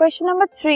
Question 0.00 0.26
number 0.26 0.46
three 0.58 0.74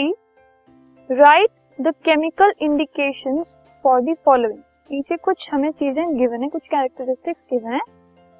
write 1.09 1.49
the 1.79 1.91
chemical 2.05 2.51
indication 2.61 3.41
for 3.83 4.01
the 4.01 4.13
following 4.25 4.57
नीचे 4.91 5.15
कुछ 5.17 5.47
हमें 5.51 5.69
चीज़ें 5.71 6.17
गिवन 6.17 6.43
है, 6.43 6.49
कुछ 6.49 6.61
कैरेक्टरिस्टिक्स 6.63 7.41
गिवन 7.51 7.73
है। 7.73 7.79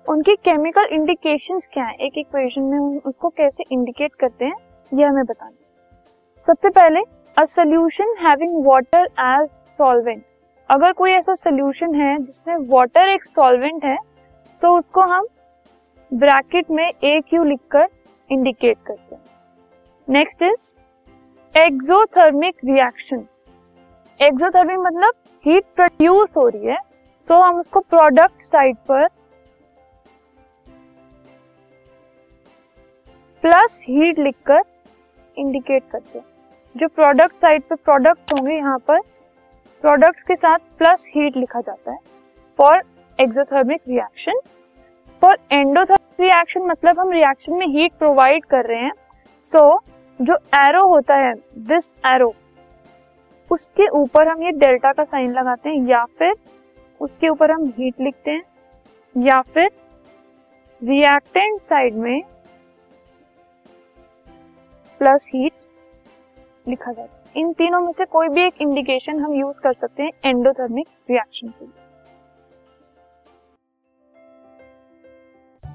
उनकी 0.05 0.35
केमिकल 0.37 0.93
इंडिकेशन 0.95 1.59
क्या 1.73 1.85
है? 1.85 1.95
एक 1.97 2.17
इक्वेशन 2.17 2.61
में 2.61 2.77
हम 2.77 3.01
उसको 3.05 3.29
कैसे 3.29 3.63
इंडिकेट 3.71 4.15
करते 4.15 4.45
हैं, 4.45 4.55
यह 4.91 5.09
हमें 5.09 5.25
बताना 5.25 5.51
सबसे 6.47 6.69
पहले 6.69 7.03
a 7.37 7.45
solution 7.55 8.15
having 8.19 8.65
water 8.65 9.07
as 9.21 9.49
solvent 9.79 10.23
अगर 10.69 10.91
कोई 10.93 11.11
ऐसा 11.11 11.35
सोल्यूशन 11.35 11.95
है 12.01 12.17
जिसमें 12.19 12.55
वाटर 12.69 13.13
एक 13.13 13.25
सॉल्वेंट 13.25 13.85
है 13.85 13.97
सो 13.97 14.67
so 14.67 14.77
उसको 14.79 15.11
हम 15.13 15.27
ब्रैकेट 16.11 16.71
में 16.71 16.85
ए 16.85 17.19
क्यू 17.29 17.43
लिखकर 17.43 17.87
इंडिकेट 18.29 18.77
करते 18.87 19.15
हैं। 19.15 19.23
Next 20.07 20.41
is 20.43 20.63
exothermic 21.55 22.55
reaction 22.65 23.25
exothermic 24.19 24.79
मतलब 24.79 25.13
हीट 25.45 25.63
प्रोड्यूस 25.75 26.29
हो 26.37 26.47
रही 26.47 26.65
है 26.65 26.77
तो 27.27 27.39
हम 27.41 27.59
उसको 27.59 27.79
प्रोडक्ट 27.79 28.41
साइड 28.41 28.75
पर 28.89 29.07
प्लस 33.43 33.79
हीट 33.83 34.19
लिखकर 34.19 34.61
इंडिकेट 35.37 35.83
करते 35.91 36.19
हैं। 36.19 36.25
जो 36.75 36.87
प्रोडक्ट 36.87 37.35
साइड 37.35 37.63
पे 37.63 37.75
प्रोडक्ट 37.75 38.33
होंगे 38.33 38.55
यहाँ 38.55 38.77
पर 38.87 38.99
प्रोडक्ट्स 39.83 40.23
के 40.23 40.35
साथ 40.35 40.59
प्लस 40.77 41.05
हीट 41.15 41.37
लिखा 41.37 41.61
जाता 41.61 41.91
है 41.91 41.97
for 42.59 42.81
exothermic 43.19 43.81
reaction 43.87 44.39
for 45.21 45.37
endothermic 45.51 46.21
reaction 46.21 46.67
मतलब 46.67 46.99
हम 46.99 47.11
रिएक्शन 47.11 47.53
में 47.53 47.67
हीट 47.67 47.93
प्रोवाइड 47.99 48.45
कर 48.45 48.65
रहे 48.65 48.83
हैं 48.83 48.93
सो 49.45 49.59
so, 49.59 49.94
जो 50.19 50.35
एरो 50.55 50.85
होता 50.87 51.15
है 51.17 51.33
दिस 51.67 51.89
एरो 52.05 52.33
उसके 53.51 53.87
ऊपर 53.93 54.27
हम 54.27 54.43
ये 54.43 54.51
डेल्टा 54.53 54.91
का 54.91 55.03
साइन 55.03 55.31
लगाते 55.33 55.69
हैं, 55.69 55.87
या 55.87 56.03
फिर 56.19 56.33
उसके 57.01 57.29
ऊपर 57.29 57.51
हम 57.51 57.65
हीट 57.77 58.01
लिखते 58.01 58.31
हैं, 58.31 58.43
या 59.15 59.41
फिर 59.43 59.69
रिएक्टेंट 60.81 61.61
साइड 61.61 61.95
में 61.95 62.21
प्लस 65.01 65.29
हीट 65.33 65.53
लिखा 66.67 66.91
जाता 66.91 67.15
है। 67.15 67.23
इन 67.35 67.51
तीनों 67.53 67.81
में 67.81 67.91
से 67.91 68.05
कोई 68.07 68.29
भी 68.29 68.41
एक 68.41 68.61
इंडिकेशन 68.61 69.19
हम 69.19 69.33
यूज़ 69.33 69.59
कर 69.59 69.73
सकते 69.73 70.03
हैं 70.03 70.11
एंडोथर्मिक 70.25 70.87
रिएक्शन 71.09 71.47
के 71.49 71.65
लिए। 71.65 71.84